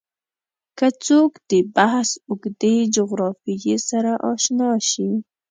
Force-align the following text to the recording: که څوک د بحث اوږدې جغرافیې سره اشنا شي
که 0.77 0.87
څوک 1.05 1.31
د 1.49 1.51
بحث 1.75 2.09
اوږدې 2.29 2.75
جغرافیې 2.95 3.75
سره 3.89 4.11
اشنا 4.31 4.71
شي 4.89 5.09